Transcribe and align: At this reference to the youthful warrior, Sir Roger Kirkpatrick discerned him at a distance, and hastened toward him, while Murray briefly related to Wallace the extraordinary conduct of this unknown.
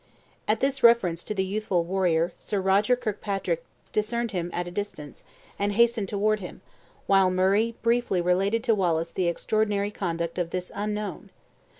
At 0.47 0.61
this 0.61 0.81
reference 0.81 1.23
to 1.25 1.35
the 1.35 1.45
youthful 1.45 1.83
warrior, 1.83 2.33
Sir 2.39 2.59
Roger 2.59 2.95
Kirkpatrick 2.95 3.63
discerned 3.91 4.31
him 4.31 4.49
at 4.51 4.67
a 4.67 4.71
distance, 4.71 5.23
and 5.59 5.73
hastened 5.73 6.09
toward 6.09 6.39
him, 6.39 6.61
while 7.05 7.29
Murray 7.29 7.75
briefly 7.83 8.19
related 8.19 8.63
to 8.63 8.73
Wallace 8.73 9.11
the 9.11 9.27
extraordinary 9.27 9.91
conduct 9.91 10.39
of 10.39 10.49
this 10.49 10.71
unknown. 10.73 11.29